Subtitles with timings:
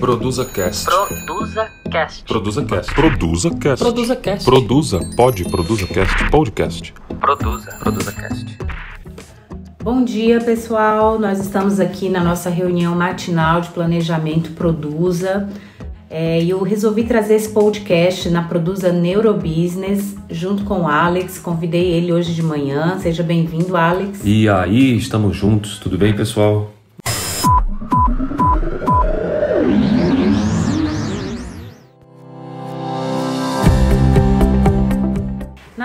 [0.00, 0.84] Produza Cast.
[0.84, 2.24] Produza Cast.
[2.24, 2.94] Produza Cast.
[2.94, 3.82] Produza Cast.
[3.82, 4.44] Produza Cast.
[4.44, 5.00] Produza.
[5.16, 5.44] Pode.
[5.44, 6.30] Produza Cast.
[6.30, 6.94] Podcast.
[7.18, 7.70] Produza.
[7.80, 8.58] Produza Cast.
[9.82, 11.18] Bom dia, pessoal.
[11.18, 15.48] Nós estamos aqui na nossa reunião matinal de planejamento Produza.
[16.10, 21.38] É, e eu resolvi trazer esse podcast na Produza Neurobusiness junto com o Alex.
[21.38, 22.98] Convidei ele hoje de manhã.
[22.98, 24.20] Seja bem-vindo, Alex.
[24.24, 26.75] E aí, estamos juntos, tudo bem, pessoal?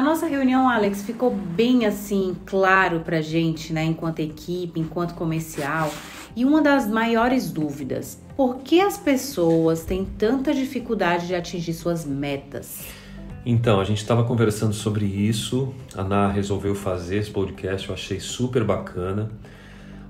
[0.00, 5.92] Na nossa reunião, Alex, ficou bem assim claro pra gente, né, enquanto equipe, enquanto comercial,
[6.34, 12.06] e uma das maiores dúvidas: por que as pessoas têm tanta dificuldade de atingir suas
[12.06, 12.86] metas?
[13.44, 18.18] Então, a gente estava conversando sobre isso, a Ana resolveu fazer esse podcast, eu achei
[18.18, 19.30] super bacana.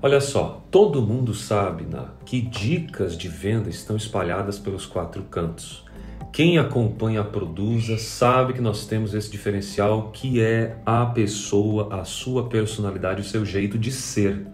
[0.01, 5.83] Olha só, todo mundo sabe, Ná, que dicas de venda estão espalhadas pelos quatro cantos.
[6.31, 12.05] Quem acompanha a Produza sabe que nós temos esse diferencial que é a pessoa, a
[12.05, 14.47] sua personalidade, o seu jeito de ser.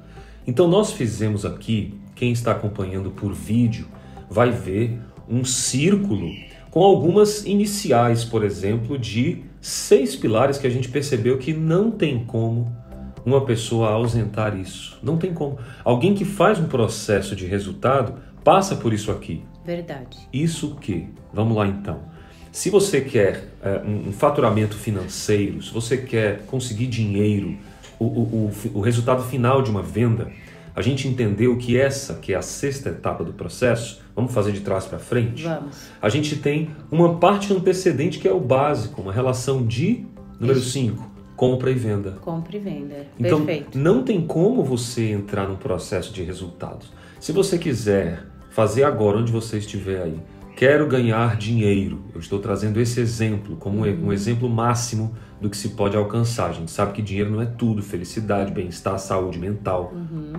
[0.47, 3.87] Então nós fizemos aqui, quem está acompanhando por vídeo
[4.27, 6.27] vai ver um círculo
[6.71, 12.25] com algumas iniciais, por exemplo, de seis pilares que a gente percebeu que não tem
[12.25, 12.75] como
[13.23, 14.97] uma pessoa ausentar isso.
[15.03, 15.59] Não tem como.
[15.83, 19.43] Alguém que faz um processo de resultado passa por isso aqui.
[19.67, 20.17] Verdade.
[20.31, 21.09] Isso que?
[21.33, 21.99] Vamos lá então.
[22.53, 27.57] Se você quer é, um faturamento financeiro, se você quer conseguir dinheiro,
[27.99, 30.31] o, o, o, o resultado final de uma venda,
[30.73, 34.61] a gente entendeu que essa, que é a sexta etapa do processo, vamos fazer de
[34.61, 35.43] trás para frente?
[35.43, 35.89] Vamos.
[36.01, 40.05] A gente tem uma parte antecedente que é o básico, uma relação de
[40.39, 42.11] número 5, compra e venda.
[42.21, 43.05] Compra e venda.
[43.19, 43.77] Então, Perfeito.
[43.77, 46.89] não tem como você entrar num processo de resultados.
[47.19, 48.23] Se você quiser
[48.57, 50.19] fazer agora, onde você estiver aí,
[50.55, 51.99] quero ganhar dinheiro.
[52.11, 56.49] Eu estou trazendo esse exemplo como um, exemplo máximo do que se pode alcançar.
[56.49, 59.93] A gente sabe que dinheiro não é tudo, felicidade, bem-estar, saúde mental,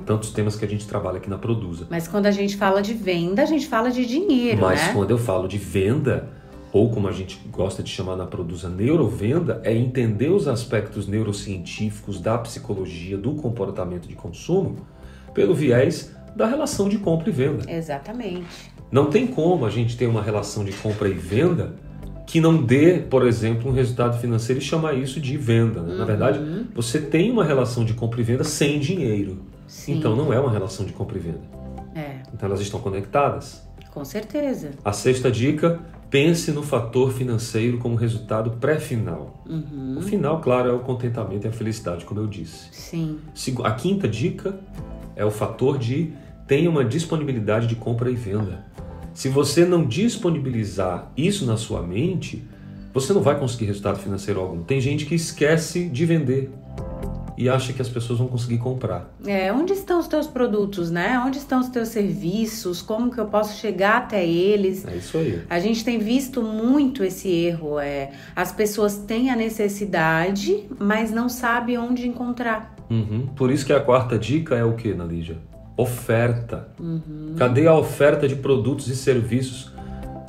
[0.05, 1.87] tantos temas que a gente trabalha aqui na Produza.
[1.89, 4.93] Mas quando a gente fala de venda, a gente fala de dinheiro, Mas né?
[4.95, 6.29] quando eu falo de venda,
[6.73, 12.21] ou como a gente gosta de chamar na Produza, neurovenda, é entender os aspectos neurocientíficos
[12.21, 14.79] da psicologia, do comportamento de consumo,
[15.33, 17.71] pelo viés da relação de compra e venda.
[17.71, 18.71] Exatamente.
[18.91, 21.75] Não tem como a gente ter uma relação de compra e venda
[22.27, 25.83] que não dê, por exemplo, um resultado financeiro e chamar isso de venda.
[25.83, 25.95] né?
[25.97, 26.39] Na verdade,
[26.75, 29.39] você tem uma relação de compra e venda sem dinheiro.
[29.67, 29.97] Sim.
[29.99, 31.41] Então não é uma relação de compra e venda.
[31.95, 33.63] É, Então elas estão conectadas.
[33.93, 34.71] com certeza.
[34.85, 39.43] A sexta dica: pense no fator financeiro como resultado pré-final.
[39.97, 42.69] O final, claro, é o contentamento e a felicidade, como eu disse.
[42.73, 43.19] Sim.
[43.65, 44.55] A quinta dica
[45.19, 46.13] é o fator de
[46.47, 48.65] tenha uma disponibilidade de compra e venda.
[49.13, 52.43] Se você não disponibilizar isso na sua mente,
[52.95, 54.63] você não vai conseguir resultado financeiro algum.
[54.63, 56.51] Tem gente que esquece de vender
[57.37, 59.13] e acha que as pessoas vão conseguir comprar.
[59.27, 61.21] É, onde estão os teus produtos, né?
[61.25, 62.81] Onde estão os teus serviços?
[62.81, 64.87] Como que eu posso chegar até eles?
[64.87, 65.43] É isso aí.
[65.51, 67.79] A gente tem visto muito esse erro.
[67.79, 72.78] É, as pessoas têm a necessidade, mas não sabem onde encontrar.
[72.91, 73.27] Uhum.
[73.37, 75.37] Por isso que a quarta dica é o que, Nalígia?
[75.77, 76.69] Oferta.
[77.37, 79.73] Cadê a oferta de produtos e serviços?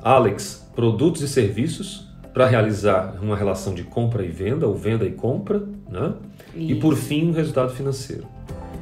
[0.01, 5.11] Alex, produtos e serviços para realizar uma relação de compra e venda, ou venda e
[5.11, 6.13] compra, né?
[6.55, 8.25] E por fim, um resultado financeiro.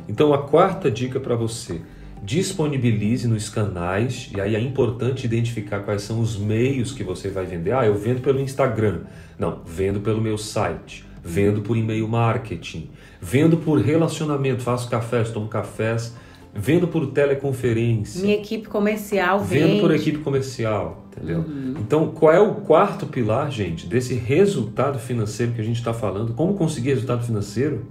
[0.07, 1.81] Então, a quarta dica para você:
[2.23, 7.45] disponibilize nos canais, e aí é importante identificar quais são os meios que você vai
[7.45, 7.71] vender.
[7.71, 9.01] Ah, eu vendo pelo Instagram.
[9.39, 12.89] Não, vendo pelo meu site, vendo por e-mail marketing,
[13.21, 16.15] vendo por relacionamento, faço cafés, tomo cafés,
[16.55, 18.21] vendo por teleconferência.
[18.21, 19.81] Minha equipe comercial Vendo vende.
[19.81, 21.45] por equipe comercial, entendeu?
[21.79, 26.33] Então, qual é o quarto pilar, gente, desse resultado financeiro que a gente está falando?
[26.33, 27.85] Como conseguir resultado financeiro?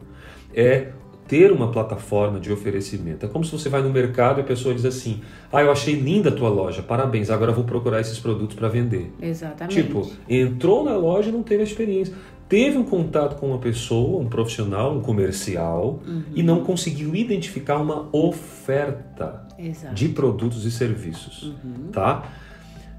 [0.54, 0.88] É
[1.28, 3.26] ter uma plataforma de oferecimento.
[3.26, 5.20] É como se você vai no mercado e a pessoa diz assim:
[5.52, 9.12] Ah, eu achei linda a tua loja, parabéns, agora vou procurar esses produtos para vender.
[9.20, 9.82] Exatamente.
[9.82, 12.14] Tipo, entrou na loja e não teve a experiência.
[12.48, 16.00] Teve um contato com uma pessoa, um profissional, um comercial,
[16.34, 19.94] e não conseguiu identificar uma oferta Exato.
[19.94, 21.52] de produtos e serviços,
[21.92, 22.30] tá?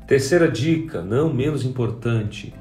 [0.06, 2.54] Terceira dica, não menos importante,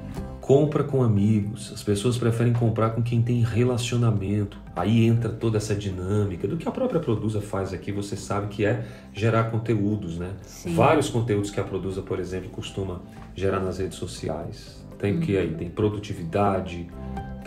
[0.47, 1.73] compra com amigos.
[1.73, 4.57] As pessoas preferem comprar com quem tem relacionamento.
[4.77, 8.65] Aí entra toda essa dinâmica do que a própria Produza faz aqui, você sabe que
[8.65, 10.31] é gerar conteúdos, né?
[10.43, 10.73] Sim.
[10.73, 13.01] Vários conteúdos que a Produza, por exemplo, costuma
[13.35, 14.85] gerar nas redes sociais.
[14.97, 15.53] Tem o que aí?
[15.53, 16.87] Tem produtividade,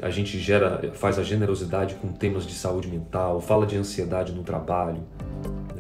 [0.03, 4.43] a gente gera, faz a generosidade com temas de saúde mental, fala de ansiedade no
[4.43, 5.03] trabalho,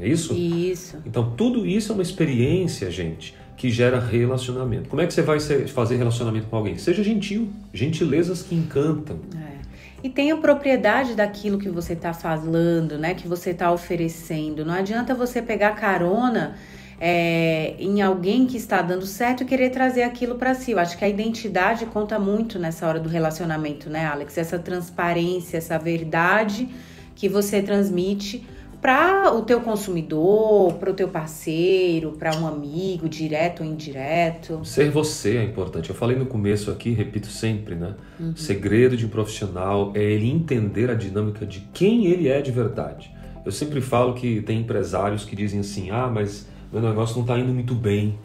[0.00, 0.32] é isso?
[0.32, 0.96] Isso.
[1.04, 4.88] Então, tudo isso é uma experiência, gente, que gera relacionamento.
[4.88, 6.78] Como é que você vai fazer relacionamento com alguém?
[6.78, 9.18] Seja gentil, gentilezas que encantam.
[9.36, 9.60] É.
[10.02, 13.12] E tenha propriedade daquilo que você está falando, né?
[13.12, 14.64] Que você está oferecendo.
[14.64, 16.56] Não adianta você pegar carona
[16.98, 20.70] é, em alguém que está dando certo e querer trazer aquilo para si.
[20.70, 24.38] Eu acho que a identidade conta muito nessa hora do relacionamento, né, Alex?
[24.38, 26.66] Essa transparência, essa verdade
[27.14, 28.42] que você transmite
[28.80, 34.64] para o teu consumidor, para o teu parceiro, para um amigo, direto ou indireto.
[34.64, 35.90] Ser você é importante.
[35.90, 37.94] Eu falei no começo aqui, repito sempre, né?
[38.18, 42.50] O segredo de um profissional é ele entender a dinâmica de quem ele é de
[42.50, 43.12] verdade.
[43.44, 47.38] Eu sempre falo que tem empresários que dizem assim: ah, mas meu negócio não está
[47.38, 48.18] indo muito bem.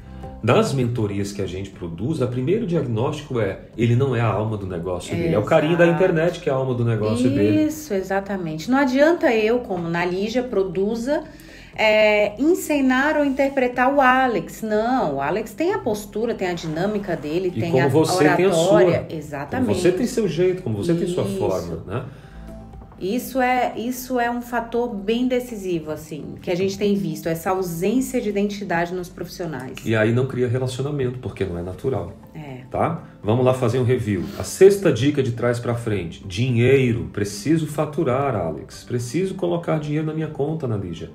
[0.44, 4.58] Nas mentorias que a gente produz, o primeiro diagnóstico é ele não é a alma
[4.58, 7.64] do negócio dele, é o carinho da internet que é a alma do negócio dele.
[7.66, 8.70] Isso, exatamente.
[8.70, 11.24] Não adianta eu, como na Lígia, produza,
[11.76, 14.62] é, encenar ou interpretar o Alex.
[14.62, 18.30] Não, o Alex tem a postura, tem a dinâmica dele, E tem como a você
[18.36, 18.90] tem a oratória.
[18.94, 19.04] sua.
[19.04, 19.80] Como Exatamente.
[19.82, 21.38] você tem seu jeito, como você tem sua Isso.
[21.38, 22.04] forma, né?
[23.00, 27.50] Isso é, isso é um fator bem decisivo, assim, que a gente tem visto, essa
[27.50, 29.78] ausência de identidade nos profissionais.
[29.86, 32.14] E aí não cria relacionamento, porque não é natural.
[32.34, 32.64] É.
[32.70, 33.04] tá?
[33.24, 34.24] Vamos lá fazer um review.
[34.38, 37.10] A sexta dica de trás para frente: dinheiro.
[37.12, 38.84] Preciso faturar, Alex.
[38.84, 41.12] Preciso colocar dinheiro na minha conta, na Lígia.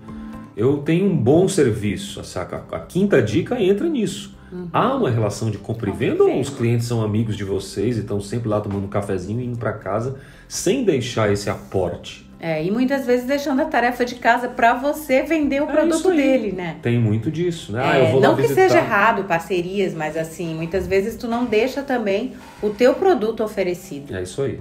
[0.56, 2.22] Eu tenho um bom serviço.
[2.24, 2.64] Saca?
[2.72, 4.38] A quinta dica entra nisso.
[4.72, 8.00] Há uma relação de compra e venda ou os clientes são amigos de vocês e
[8.00, 10.16] estão sempre lá tomando um cafezinho e indo para casa
[10.48, 12.28] sem deixar esse aporte?
[12.42, 16.10] É, e muitas vezes deixando a tarefa de casa para você vender o É produto
[16.10, 16.76] dele, né?
[16.80, 17.82] Tem muito disso, né?
[17.84, 18.62] Ah, É, eu vou lá não que visitar.
[18.62, 22.32] seja errado parcerias, mas assim, muitas vezes tu não deixa também
[22.62, 24.16] o teu produto oferecido.
[24.16, 24.58] É isso aí.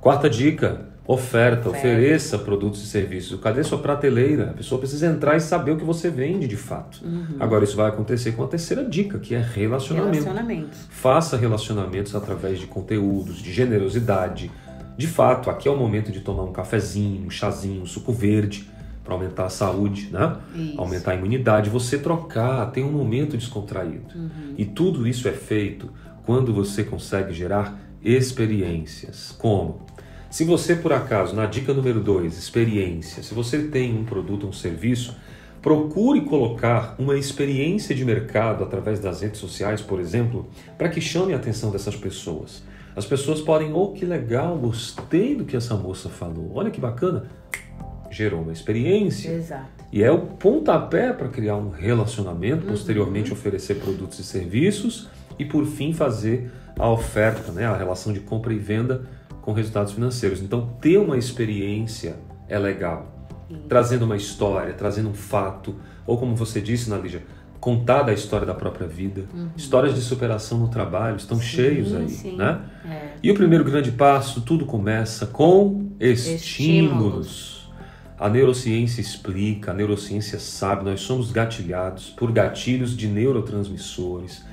[0.00, 1.68] Quarta dica: oferta.
[1.68, 1.88] Oferta.
[1.88, 3.40] Ofereça produtos e serviços.
[3.40, 4.50] Cadê sua prateleira?
[4.50, 7.02] A pessoa precisa entrar e saber o que você vende de fato.
[7.38, 10.24] Agora, isso vai acontecer com a terceira dica, que é relacionamento.
[10.24, 10.86] Relacionamentos.
[10.90, 14.50] Faça relacionamentos através de conteúdos, de generosidade.
[14.96, 18.68] De fato, aqui é o momento de tomar um cafezinho, um chazinho, um suco verde
[19.02, 20.36] para aumentar a saúde, né?
[20.54, 20.80] Isso.
[20.80, 24.06] Aumentar a imunidade, você trocar, ter um momento descontraído.
[24.56, 25.90] E tudo isso é feito
[26.24, 29.34] quando você consegue gerar experiências.
[29.38, 29.80] Como?
[30.32, 34.48] Se você, por acaso, na dica número 2, experiência, se você tem um produto ou
[34.48, 35.14] um serviço,
[35.60, 40.48] procure colocar uma experiência de mercado através das redes sociais, por exemplo,
[40.78, 42.62] para que chame a atenção dessas pessoas.
[42.96, 47.24] As pessoas podem, oh, que legal, gostei do que essa moça falou, olha que bacana.
[48.10, 49.32] Gerou uma experiência.
[49.32, 49.84] Exato.
[49.92, 55.66] E é o pontapé para criar um relacionamento, posteriormente oferecer produtos e serviços e por
[55.66, 59.06] fim fazer a oferta, né, a relação de compra e venda
[59.42, 60.40] com resultados financeiros.
[60.40, 62.16] Então, ter uma experiência
[62.48, 63.12] é legal.
[63.68, 65.74] Trazendo uma história, trazendo um fato,
[66.06, 67.22] ou como você disse, Nalígia,
[67.60, 69.24] contar da história da própria vida.
[69.56, 72.36] Histórias de superação no trabalho estão cheios aí, sim.
[72.36, 72.60] né?
[72.84, 73.08] É.
[73.22, 76.42] E o primeiro grande passo, tudo começa com estímulos.
[76.42, 77.61] Estímulos.
[78.22, 84.44] A neurociência explica, a neurociência sabe, nós somos gatilhados por gatilhos de neurotransmissores,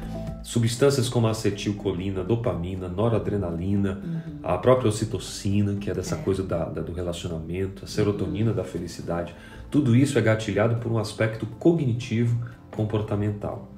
[0.42, 4.02] substâncias como a acetilcolina, dopamina, noradrenalina,
[4.42, 9.36] a própria ocitocina, que é dessa coisa da- da- do relacionamento, a serotonina da felicidade.
[9.70, 13.72] Tudo isso é gatilhado por um aspecto cognitivo comportamental.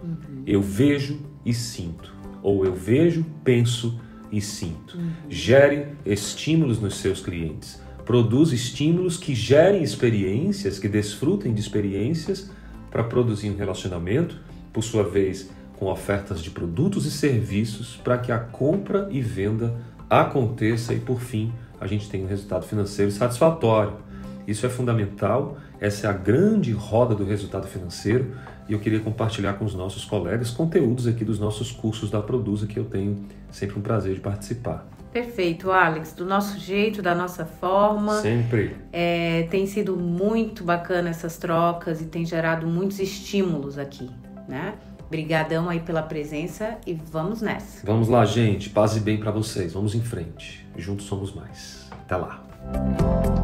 [0.47, 3.99] Eu vejo e sinto, ou eu vejo, penso
[4.31, 4.97] e sinto.
[5.27, 7.81] Gere estímulos nos seus clientes.
[8.11, 12.51] Produz estímulos que gerem experiências, que desfrutem de experiências
[12.91, 14.37] para produzir um relacionamento,
[14.73, 15.49] por sua vez,
[15.79, 19.77] com ofertas de produtos e serviços para que a compra e venda
[20.09, 23.93] aconteça e, por fim, a gente tenha um resultado financeiro satisfatório.
[24.45, 28.35] Isso é fundamental, essa é a grande roda do resultado financeiro
[28.67, 32.67] e eu queria compartilhar com os nossos colegas conteúdos aqui dos nossos cursos da Produza
[32.67, 34.85] que eu tenho sempre um prazer de participar.
[35.11, 36.13] Perfeito, Alex.
[36.13, 38.21] Do nosso jeito, da nossa forma.
[38.21, 38.75] Sempre.
[38.91, 44.09] É, tem sido muito bacana essas trocas e tem gerado muitos estímulos aqui,
[44.47, 44.75] né?
[45.09, 47.85] Brigadão aí pela presença e vamos nessa.
[47.85, 48.69] Vamos lá, gente.
[48.69, 49.73] Paz e bem para vocês.
[49.73, 50.65] Vamos em frente.
[50.77, 51.89] Juntos somos mais.
[51.91, 53.40] Até lá.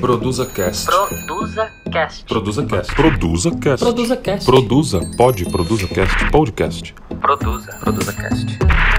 [0.00, 0.86] Produza Cast.
[0.86, 2.24] Produza Cast.
[2.26, 2.94] Produza Cast.
[2.94, 3.84] Produza Cast.
[3.84, 4.46] Produza Cast.
[4.46, 5.00] Produza.
[5.16, 5.44] Pode.
[5.44, 6.30] Produza Cast.
[6.30, 6.94] Podcast.
[7.20, 7.76] Produza.
[7.80, 8.89] Produza Cast.